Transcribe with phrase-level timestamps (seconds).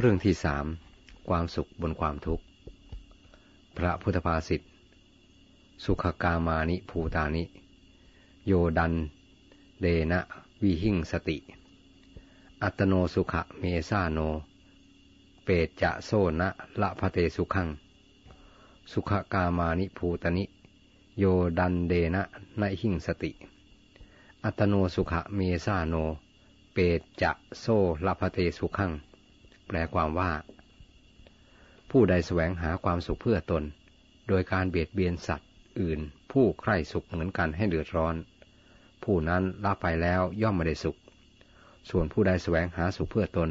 [0.00, 0.66] เรื่องที่สาม
[1.28, 2.44] ความสุขบนความทุกข์
[3.78, 4.60] พระพุทธภาษิต
[5.84, 7.44] สุขกามานิภูตานิ
[8.46, 8.92] โยดัน
[9.80, 10.20] เดนะ
[10.62, 11.38] วิหิงสติ
[12.62, 14.18] อัตโนสุขเมซาโน
[15.44, 16.10] เปตจะโซ
[16.40, 16.48] นะ
[16.80, 17.68] ละพะเตสุขัง
[18.92, 20.44] สุขกามานิภูตานิ
[21.18, 21.24] โย
[21.58, 22.22] ดันเดนะ
[22.60, 23.32] นหิงสติ
[24.44, 25.94] อัตโนสุขเมซาโน
[26.72, 27.64] เปตจะโซ
[28.06, 28.92] ละพะเตสุขัง
[29.66, 30.32] แปลความว่า
[31.90, 33.62] ผู้ใดแสวงหาความสุขเพื่อตน
[34.28, 36.00] โดยการเบียดเบียนสัตว์อื่น
[36.32, 38.14] ผู้ใคร่สุขเหมือนกันให้เดือดร้อน
[39.04, 40.96] ผู้นั้นละไปแล้วย่อมไม่ได้สุข
[41.90, 43.50] ส่วนผู้ใดแสวงหาสุขเพื่อตน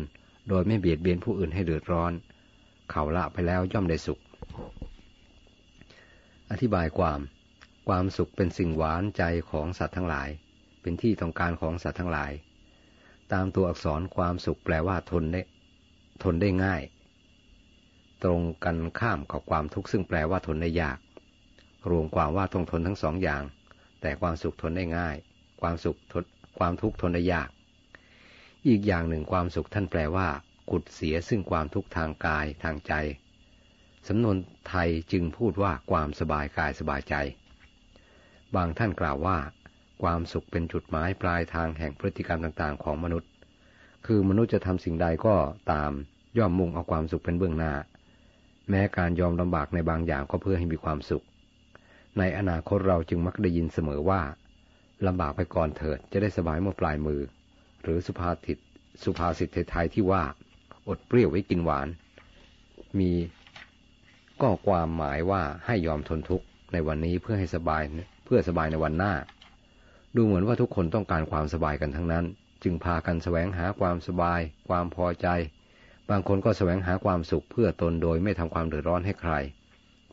[0.49, 2.11] โดยไม่เบียดเบียนผู้อื่นให้เดือดร้อน
[2.91, 4.19] เขาละไปแล้วย่อมได้สุข
[6.51, 7.19] อธิบายความ
[7.87, 10.29] ความสุขเป็นสิ่งหวานใจของสัตว์ทั้งหลาย
[10.81, 12.31] เป็นที่ต้องการของสัตว์ทั้งหลาย
[13.33, 15.41] ตามตัวอักษรความสุขแปลว่าทนได้
[16.23, 16.81] ทนได้ง่าย
[18.23, 20.97] ตรงกันข้ามกับความทุกข์ซึ่งแปลว่าทนได้ยาก
[21.89, 23.43] รวมความว่าต้องทนทั้งสองอย่าง
[24.01, 25.15] แต่ความสุขทนได้ง่าย
[25.61, 26.23] ความสุขทน
[26.59, 27.49] ความทุกข์ทนได้ยาก
[28.67, 30.27] อีกอย่างหนึ่งความสุขท่านแปลว่า
[30.69, 32.93] ขุดเสียซึ่งความทุกข์ทางกายทางใจ
[34.07, 34.37] สำนวน
[34.69, 37.15] ไทยจึงพูดว่าความสบายกายสบายใจ
[38.55, 39.37] บางท่านกล่าวว่า
[40.03, 43.29] ความสุขเป็นจุดหมายปลายทางแห่งพฤติกรรมต่างๆ ของมนุษย์
[44.05, 45.35] คือมนุษย์จะทำสิ่งใดก็
[45.71, 45.91] ตาม
[46.37, 47.73] ย่อมมุ่งเอาความสุขเป็นเบื้องหน้า
[48.69, 51.25] แม้การยอมลำบากในบางอย่างก็เพื่อให้มีความสุข
[52.17, 54.21] ในอนาคตเราจึงมักได้ยินเสมอว่า
[55.07, 57.21] ลำบากไปก่อนเถิดจะได้สบายเมื่อปลายมือ
[57.83, 58.57] หรือสุภาษิต
[59.03, 60.23] สุภาษิตไทยที่ว่า
[60.87, 61.87] อดเปรี้ยวไว้กินหวาน
[62.99, 63.11] มี
[64.41, 67.83] ก็ความหมายว่าให้ยอมทนทุกข์ในวันนี้เพื่อให้สบาย
[68.25, 69.13] เพื่อสบายในวันหน้า
[70.15, 72.25] ดูเหมือนว่าทุกคนต้องการความสบายกันทั้งนั้น
[72.63, 75.27] จึงพากันแสวงหาความสบาย ความพอใจ
[76.09, 79.33] บางคนก็แสวงหาความสุขเพื่อตนโดยไม่ทำความเดือดร้อนให้ใคร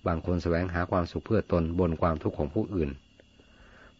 [0.07, 2.91] บางคนแสวงหาความสุขเพื่อตนบนความทุกข์ของผู้อื่น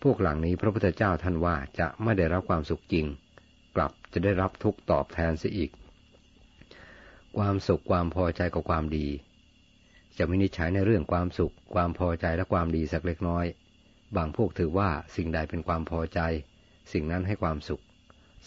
[0.03, 3.07] พวกหลังนี้พระพุทธเจ้าท่านว่าจะไม่ได้รับความสุขจริง
[3.77, 5.71] กลับจะได้รับทุกตอบแทนเสียอีก
[7.39, 9.07] ความสุขความพอใจกับความดี
[10.19, 13.45] จะไม่นิจฉัยในเรื่องความสุข ความพอใจและความดีสักเล็กน้อย
[14.17, 16.21] บางพวกถือว่าสิ่งใดเป็นความพอใจ
[16.93, 17.83] สิ่งนั้นให้ความสุข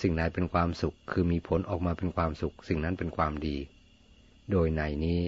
[0.01, 3.57] สิ่งใดเป็นความสุข คือมีผลออกมาเป็นความสุข สิ่งนั้นเป็นความดี
[4.51, 5.21] โดยในนี้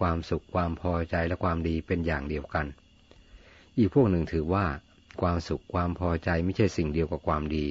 [0.00, 2.66] ความสุขความพอใจและความดีเป็นอย่างเดียวกัน
[3.78, 4.66] อีกพวกหนึ่งถือว่า
[5.22, 7.66] ความสุขความพอใจไม่ใช่สิ่งเดียวกับความดี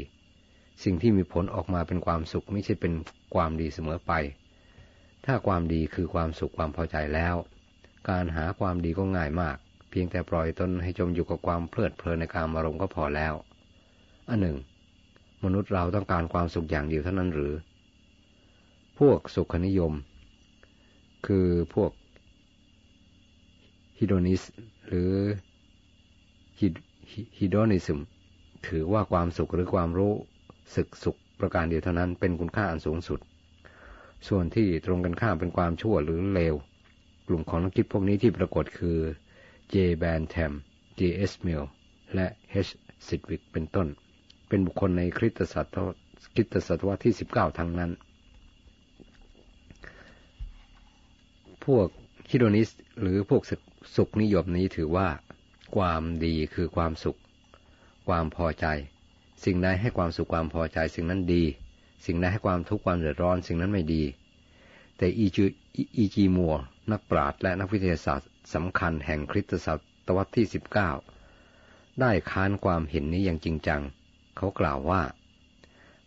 [0.84, 2.94] สิ่งที่มีผลออกมาเป็นความสุขไม่ใช่เป็น
[3.36, 4.14] ความดีเสมอไป
[5.26, 7.36] ถ้าความดีคือความสุขความพอใจแล้ว
[8.10, 9.58] การหาความดีก็ง่ายมาก
[9.90, 13.34] เพียงแต่ปล่อยตนให้จมอยู่กับความเพลิดเพลินในการอารมณ์ก็พอแล้ว
[14.30, 14.58] อันหนึ่ง
[15.44, 17.54] มนุษย์เราต้องการความสุขอย่างเดียวเท่านั้นหรือ
[19.00, 19.94] พวกสุขนิยม
[21.26, 21.92] คือพวก
[24.00, 24.42] ฮิโดนิส
[24.88, 25.12] หรือ
[27.40, 28.00] ฮิโดนิซึม
[28.68, 30.14] ถือว่าความสุขหรือความรู้
[30.76, 33.20] สึกสุขประการเดียวเท่านั้นเป็นคุณค่าอันสูงสุด
[34.28, 36.56] ส่วนที่ตรงกันข้ามเป็นความชั่วหรือเลว
[37.28, 38.98] กลุ่มของนักคิดพวกนี้ที่ปรากฏคือ
[39.74, 39.76] J.
[40.02, 40.52] b a n t h a m
[41.00, 41.02] J.
[41.30, 41.34] S.
[41.46, 41.64] Mill
[42.16, 42.28] และ
[42.68, 42.72] H.
[43.08, 43.88] Sidwick เป็นต้น
[44.50, 45.98] เป็นบุคคลในคริสตศตวรรษ
[46.34, 47.92] คริสตศตวรรษที่สิบเก้าทั้งนั้น
[51.66, 51.88] พวก
[52.30, 52.70] ฮิโดนิส
[53.02, 53.44] หรือพวก
[53.96, 55.08] สุขนิยมนี้ถือว่า
[55.76, 57.20] ความดีคือความสุข
[58.08, 58.66] ความพอใจ
[59.46, 61.44] สิ่งใดให้ความสุขความพอใจ สิ่งนั้นดี
[62.06, 64.04] สิ่งใดให้ความทุกข์ความเดือดร้อน สิ่งนั้นไม่ดี
[64.98, 65.46] แต่อีจี
[65.98, 66.56] อีจีมัว
[66.92, 69.68] นักปราชญ์และนักวิทยาศาสตร์สำคัญแห่งคริสตศ
[70.06, 70.90] ตวรรษที่สิบเก้า
[72.00, 73.82] ได้ค้านความเห็นนี้อย่างจริงจัง
[74.38, 75.02] เขากล่าวว่า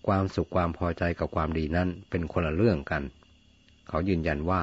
[0.07, 3.03] ความสุขความพอใจกับความดีนั้นเป็นคนละเรื่องกัน
[3.89, 4.63] เขายืนยันว่า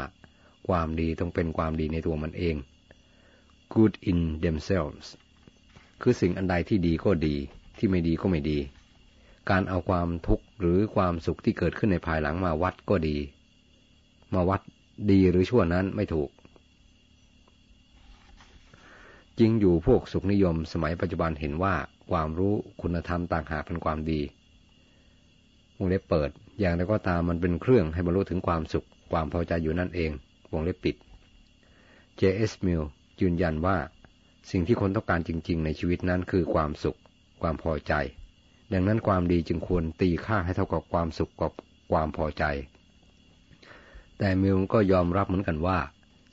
[0.67, 2.55] ความดีต้องเป็นความดีในตัวมันเอง
[3.73, 5.07] good in themselves
[6.01, 7.35] คือสิ่งอันใดที่ดีก็ดี
[7.77, 8.59] ที่ไม่ดีก็ไม่ดี
[9.49, 13.17] การเอาความทุกข์หรือความสุขที่เกิดขึ้นในภายหลังมาวัดก็ดี
[14.33, 14.61] มาวัด
[15.11, 16.29] ดีหรือชั่วนั้นไม่ถูก
[19.39, 21.75] จริงอยู่พวกสุขนิยมสมัยปัจจุบันเห็นว่า
[22.11, 24.21] ความรู้คุณธรรมต่างหากเป็นความดี
[25.77, 30.11] วงเล็บเปิด อย่างไรก็ตามมันเป็นเครื่องให้บรรลุถึงความสุขความพอใจอยู่นั่นเอง
[30.51, 30.95] วงเล็บปิด
[32.19, 32.51] J.S.
[32.65, 32.83] Mill
[33.21, 33.77] ยืนยันว่า
[34.51, 36.97] สิ่งที่คนต้องการจริง ๆ ในชีวิตนั้นคือความสุข
[37.41, 37.93] ความพอใจ
[38.73, 41.51] ดังนั้นความดีจึงควรตีค่าให้เท่ากับความสุขกับ
[41.91, 42.43] ความพอใจ
[44.17, 45.79] แต่มิลก็ยอมรับเหมือนกันว่า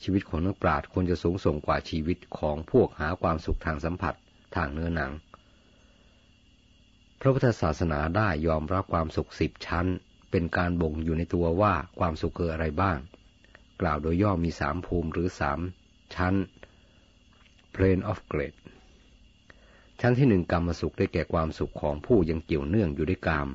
[0.03, 4.15] ชีวิตของนักปราชญ์ควรจะสูงส่งกว่าชีวิตของพวกหาความสุขทางสัมผัส
[4.57, 5.13] ทางเนื้อหนัง
[7.21, 9.87] พระพุทธศาสนาได้ยอมรับความสุขสิบชั้น
[10.31, 12.99] เป็นการบ่งอยู่ในตัวว่าความสุขคืออะไรบ้าง
[13.81, 15.61] กล่าวโดยย่อมีสามภูมิหรือสาม
[16.15, 16.35] ชั้น
[17.75, 18.59] plane of grade
[20.01, 23.49] ชั้นที่หนึ่งกรรมสุขได้แก่ความสุขของผู้ยังเกี่ยวเนื่องอยู่ด้วยกาม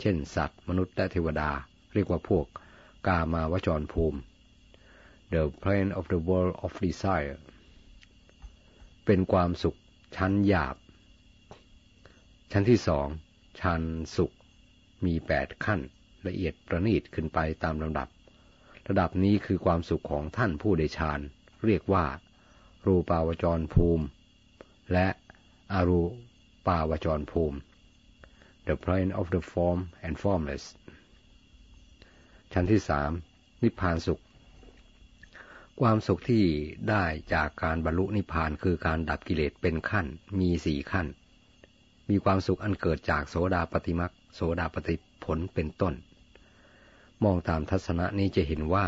[0.00, 1.50] เช่น สัตว์ มนุษย์และเทวดา
[1.94, 2.46] เรียกว่าพวก
[3.06, 4.18] กามาวจรภูมิ
[5.34, 7.36] the plane of the world of desire
[9.06, 9.78] เป็นความสุข
[10.16, 10.76] ชั้นหยาบ
[12.52, 13.06] ชั้นที่สอง
[13.60, 13.82] ชั้น
[14.16, 14.34] สุข
[15.04, 15.80] มีแปดขั้น
[16.26, 18.08] ละเอียดประณีตขึ้นไปตามลำดับ
[18.88, 21.20] ระดับนี้คือความสุขของท่านผู้ได้ฌาน
[21.64, 22.06] เรียกว่า
[22.86, 24.04] รูปาวจรภูมิ
[24.92, 25.08] และ
[25.72, 26.00] อารู
[26.66, 27.58] ปาวจรภูมิ
[28.66, 30.64] the plane of the form and formless
[32.52, 33.10] ชั้นที่สาม
[33.62, 34.22] นิพพานสุข
[35.80, 36.44] ความสุขที่
[36.90, 37.04] ได้
[37.34, 40.06] จากการบรรลุนิพพานคือการดับกิเลสเป็นขั้น
[40.38, 41.06] มีสี่ขั้น
[42.10, 44.94] มีความสุขอันเกิดจากโสดาปฏิมักโสดาปฏิ
[45.24, 45.94] ผลเป็นต้น
[47.24, 48.86] มองตามทัศนะนี้จะเห็นว่า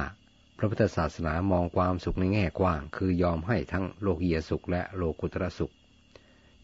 [0.59, 5.73] พระพุทธศาสนามองความสุขในแง่กว้าง คือยอมให้ทั้งโลกียสุขและโลกุตระสุข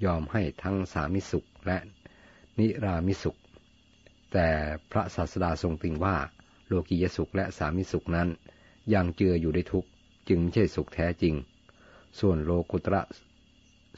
[0.05, 1.79] ยอมให้ทั้งสามิสุขและ
[2.59, 3.39] นิรามิสุข
[4.33, 4.49] แต่
[4.93, 6.17] พระศาสดาทรงติงว่า
[6.67, 8.29] โลกียสุขและสามิสุขนั้น
[8.95, 9.92] ยังเจืออยู่ในทุกข์
[10.29, 11.35] จึงไม่ใช่สุขแท้จริง
[12.21, 13.03] ส่วนโลกุตระ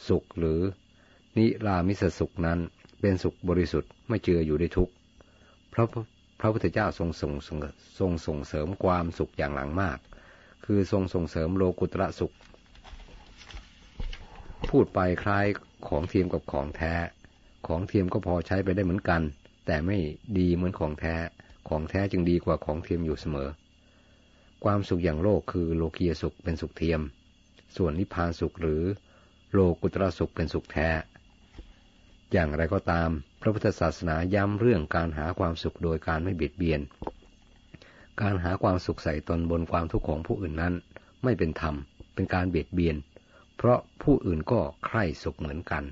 [0.08, 0.60] สุขหรือ
[1.36, 2.58] นิรามิสสุขนั้น
[3.00, 4.92] เป็นสุขบริสุทธิ์ไม่เจืออยู่ในทุกข์
[5.72, 5.84] พระ
[6.40, 7.32] พระพุทธเจ้าทรงส่ง
[7.98, 9.98] ทรงส่งเสริมความสุขอย่างหลังมาก
[10.64, 12.34] คือทรงส่งเสริมโลกุตระสุข
[14.70, 15.46] พูดไปคล้าย
[15.88, 16.94] ของเทียมกับของแท้
[17.66, 19.22] ของเทียมก็พอใช้ไปได้เหมือนกัน
[19.66, 19.98] แต่ไม่
[20.38, 21.14] ดีเหมือนของแท้
[21.68, 23.48] ของแท้จึงดีกว่าของเทียมอยู่เสมอ
[24.64, 27.00] ความสุขอย่างโลกคือโลกียสุขเป็นสุขเทียม
[27.76, 28.82] ส่วนนิพพานสุขหรือ
[29.52, 30.88] โลกุตระสุขเป็นสุขแท้
[32.32, 33.08] อย่างไรก็ตาม
[33.40, 36.80] พระพุทธศาสนาย้ำเรื่องการหาความสุขโดยการไม่เบียดเบียน
[38.20, 40.74] การหาความสุขใส่ตนบนความทุกข์ของผู้อื่นนั้น
[41.24, 41.74] ไม่เป็นธรรม
[42.14, 42.96] เป็นการเบียดเบียน
[43.56, 45.84] เพราะผู้อื่นก็ใคร่สุขเหมือนกัน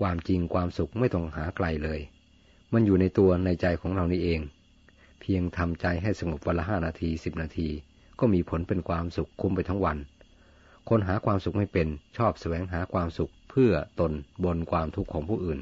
[0.00, 2.00] ความจริงความสุขไม่ต้องหาไกลเลย
[2.72, 4.40] มันอยู่ในตัวในใจของเรานี่เอง
[5.32, 7.68] พียงทำใจให้สงบวันละห้านาทีสิบนาที
[8.20, 9.98] ก็มีผลเป็นความสุขคุ้มไปทั้งวัน
[10.88, 14.12] คนหาความสุขไม่เป็นชอบแสวงหาความสุขเพื่อตน
[14.44, 15.58] บนความทุกข์ของผู้อื่น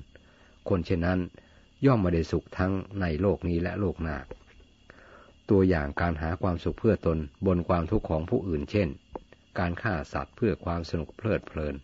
[0.68, 1.18] คนเช่นนั้น
[1.86, 4.16] ย่อมไม่ได้สุขทั้งในโลกนี้และโลกหน้า
[5.50, 8.88] ตัวอย่างการหาความสุขเพื่อตนบนความทุกข์ของผู้อื่น เช่น
[9.58, 11.74] การฆ่าสัตว์เพื่อความสนุกเพลิดเพลิน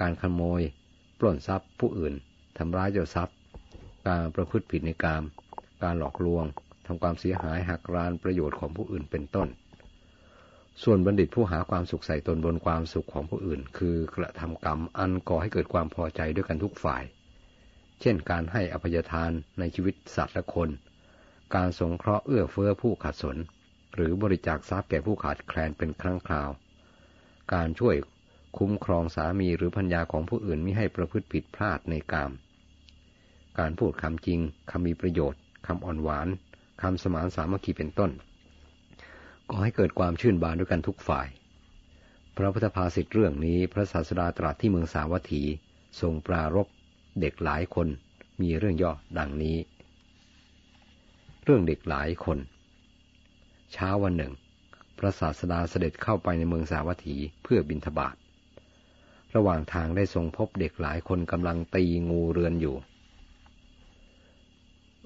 [0.00, 0.60] การขโมย
[1.18, 2.14] ปล้นทรัพย์ผู้อื่น
[2.58, 3.36] ทำร้ายเจ้าทรัพย์
[4.08, 5.22] การประพฤติผิดในกาม
[5.82, 9.48] การหลอกลวงำความเสียหายหักรานประโยชน์ของผู้อื่นเป็นต้น
[10.82, 17.02] ส่วนบัณฑิตผู้หาความสุขใส่ตนบนความสุขของผู้อื่น คือกระทำกรรมอันก่อให้เกิดความพอใจด้วยกันทุกฝ่าย
[18.00, 20.70] เช่น การให้อภัยทานในชีวิตสัตว์และคน
[21.54, 23.36] การสงเคราะห์เอื้อเฟื้อผู้ขัดสน
[23.94, 26.50] หรือบริจาคทรัพย์แก่ผู้ขาดแคลนเป็นครั้งคราว
[27.54, 27.96] การช่วย
[28.58, 32.32] คุ้มครองสามีหรือพัญญาของผู้อื่นไม่ให้ประพฤติผิดพลาดในกาม
[33.58, 34.40] การพูดคำจริง
[34.70, 36.28] คำมีประโยชน์คำอ่อนหวาน
[36.82, 38.10] คำสมานสามัคคีเป็นต้น
[39.48, 41.28] ก็ให้เกิดความชื่นบานด้วยกันทุกฝ่าย
[42.36, 45.42] พระพุทธภาษิตเรื่องนี้พระศาสดาตรัสที่เมืองสาวัตถี
[46.00, 46.66] ทรงปรารบ
[47.20, 47.88] เด็กหลายคน
[48.42, 49.56] มีเรื่องย่อดังนี้
[51.44, 52.38] เรื่องเด็กหลายคน
[53.72, 54.32] เช้าวันหนึ่ง
[54.98, 58.16] พระศาสดาเสด็จเข้าไปในเมืองสาวัตถีเพื่อบิณฑบาต
[59.34, 62.76] ระหว่างทางได้ทรงพบเด็กหลายคนกำลังตีงูเรือนอยู่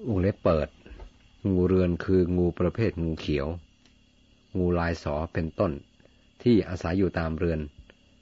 [0.07, 0.67] วงเล็บเปิด
[1.49, 3.47] งูเรือนคืองูประเภทงูเขียว
[4.57, 5.71] งูลายสอเป็นต้น
[6.43, 7.59] ที่อาศัยอยู่ตามเรือน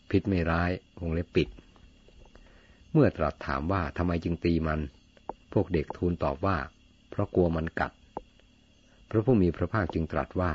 [0.10, 1.50] พิษไม่ร้ายวงเล็บปิด
[2.92, 4.80] เมื่อตรัสถามว่าทำไมจึงตีมัน
[5.54, 6.58] พวกเด็กทูลตอบว่า
[7.10, 7.92] เพราะกลัวมันกัด
[9.10, 10.52] พระผู้มีพระภาคจึงตรัสว่า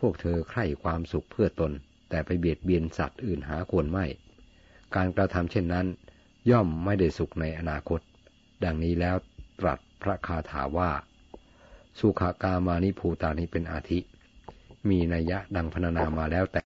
[0.00, 1.72] พวกเธอใคร่ความสุขเพื่อตน
[2.08, 4.06] แต่ไปเบียดเบียนสัตว์อื่นหาควรไม่
[4.94, 5.86] การกระทำเช่นนั้น
[6.50, 8.00] ย่อมไม่ได้สุขในอนาคต
[8.64, 9.16] ดังนี้แล้ว
[9.60, 10.90] ตรัสพระคาถาว่า
[11.98, 13.98] สุขากามานิภูตานิเป็นอาทิ
[14.88, 16.60] มีนัยยะดังพรรณนามาแล้วแต่